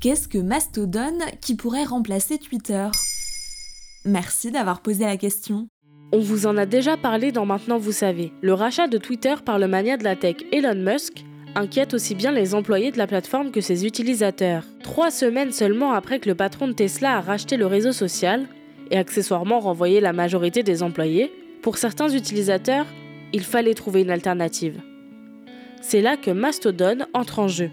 [0.00, 2.88] Qu'est-ce que Mastodon qui pourrait remplacer Twitter?
[4.06, 5.68] Merci d'avoir posé la question.
[6.12, 8.32] On vous en a déjà parlé dans Maintenant vous savez.
[8.40, 12.32] Le rachat de Twitter par le mania de la tech Elon Musk inquiète aussi bien
[12.32, 14.64] les employés de la plateforme que ses utilisateurs.
[14.82, 18.46] Trois semaines seulement après que le patron de Tesla a racheté le réseau social
[18.90, 21.30] et accessoirement renvoyé la majorité des employés,
[21.62, 22.86] pour certains utilisateurs,
[23.32, 24.80] il fallait trouver une alternative.
[25.80, 27.70] C'est là que Mastodon entre en jeu.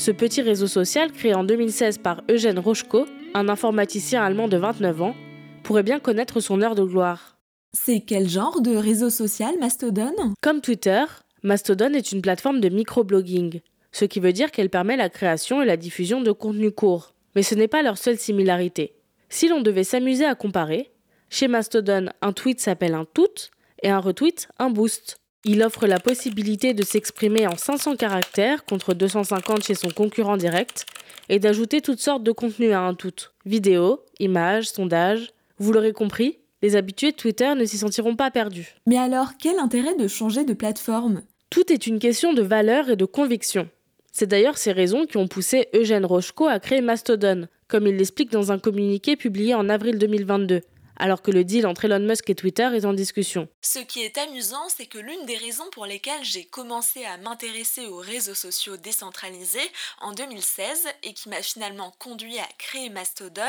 [0.00, 5.02] Ce petit réseau social créé en 2016 par Eugène Rochko, un informaticien allemand de 29
[5.02, 5.14] ans,
[5.62, 7.36] pourrait bien connaître son heure de gloire.
[7.74, 10.14] C'est quel genre de réseau social Mastodon?
[10.40, 11.04] Comme Twitter,
[11.42, 13.60] Mastodon est une plateforme de microblogging,
[13.92, 17.12] ce qui veut dire qu'elle permet la création et la diffusion de contenus courts.
[17.36, 18.94] Mais ce n'est pas leur seule similarité.
[19.28, 20.92] Si l'on devait s'amuser à comparer,
[21.28, 23.50] chez Mastodon, un tweet s'appelle un tout
[23.82, 25.18] et un retweet un boost.
[25.44, 30.84] Il offre la possibilité de s'exprimer en 500 caractères contre 250 chez son concurrent direct
[31.30, 33.14] et d'ajouter toutes sortes de contenus à un tout.
[33.46, 35.30] Vidéos, images, sondages.
[35.58, 38.74] Vous l'aurez compris, les habitués de Twitter ne s'y sentiront pas perdus.
[38.86, 41.22] Mais alors, quel intérêt de changer de plateforme?
[41.48, 43.66] Tout est une question de valeur et de conviction.
[44.12, 48.30] C'est d'ailleurs ces raisons qui ont poussé Eugène Rochko à créer Mastodon, comme il l'explique
[48.30, 50.60] dans un communiqué publié en avril 2022
[51.00, 53.48] alors que le deal entre Elon Musk et Twitter est en discussion.
[53.62, 57.86] Ce qui est amusant, c'est que l'une des raisons pour lesquelles j'ai commencé à m'intéresser
[57.86, 59.58] aux réseaux sociaux décentralisés
[60.00, 63.42] en 2016 et qui m'a finalement conduit à créer Mastodon,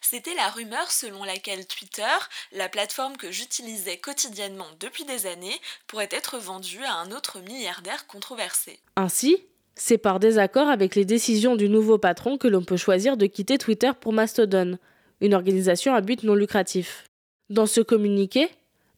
[0.00, 2.02] c'était la rumeur selon laquelle Twitter,
[2.52, 8.06] la plateforme que j'utilisais quotidiennement depuis des années, pourrait être vendue à un autre milliardaire
[8.08, 8.80] controversé.
[8.96, 9.44] Ainsi,
[9.76, 13.58] c'est par désaccord avec les décisions du nouveau patron que l'on peut choisir de quitter
[13.58, 14.78] Twitter pour Mastodon
[15.20, 17.04] une organisation à but non lucratif.
[17.48, 18.48] Dans ce communiqué,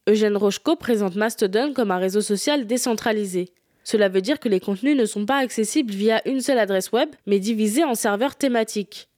[0.07, 3.53] Eugène Rochko présente Mastodon comme un réseau social décentralisé.
[3.83, 7.09] Cela veut dire que les contenus ne sont pas accessibles via une seule adresse web,
[7.25, 9.09] mais divisés en serveurs thématiques.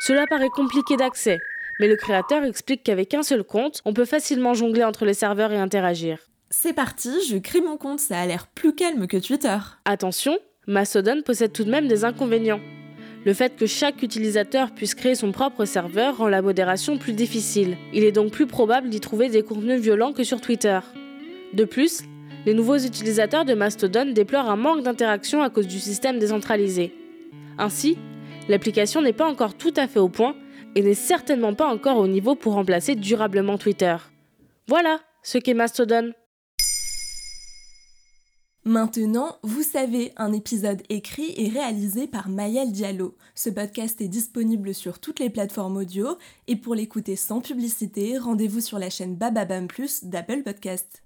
[0.00, 1.38] Cela paraît compliqué d'accès,
[1.80, 5.52] mais le créateur explique qu'avec un seul compte, on peut facilement jongler entre les serveurs
[5.52, 6.18] et interagir.
[6.50, 9.56] C'est parti, je crée mon compte, ça a l'air plus calme que Twitter.
[9.84, 12.60] Attention, Mastodon possède tout de même des inconvénients.
[13.24, 17.78] Le fait que chaque utilisateur puisse créer son propre serveur rend la modération plus difficile.
[17.94, 20.78] Il est donc plus probable d'y trouver des contenus violents que sur Twitter.
[21.54, 22.02] De plus,
[22.44, 26.92] les nouveaux utilisateurs de Mastodon déplorent un manque d'interaction à cause du système décentralisé.
[27.56, 27.96] Ainsi,
[28.48, 30.36] l'application n'est pas encore tout à fait au point
[30.74, 33.96] et n'est certainement pas encore au niveau pour remplacer durablement Twitter.
[34.68, 36.12] Voilà ce qu'est Mastodon.
[38.66, 43.14] Maintenant, vous savez, un épisode écrit et réalisé par Mayel Diallo.
[43.34, 46.16] Ce podcast est disponible sur toutes les plateformes audio
[46.46, 51.03] et pour l'écouter sans publicité, rendez-vous sur la chaîne Bababam Plus d'Apple Podcast.